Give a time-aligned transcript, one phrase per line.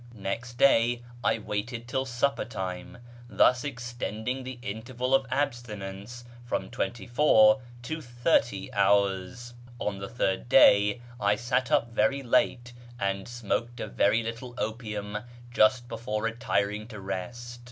[0.15, 2.97] Next day I waited till supper time,
[3.29, 9.53] thus extending the interval of abstinence from twenty four to thirty hours.
[9.77, 15.19] On the third day I sat up very late and smoked a very little opium
[15.51, 17.59] just before retiring to rest.